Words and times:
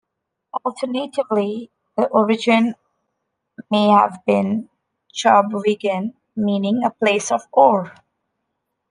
Alternatively, 0.65 1.69
the 1.95 2.07
origin 2.07 2.73
may 3.69 3.89
have 3.89 4.25
been 4.25 4.67
"Chabwegan," 5.13 6.15
meaning 6.35 6.83
"a 6.83 6.89
place 6.89 7.31
of 7.31 7.43
ore". 7.51 7.93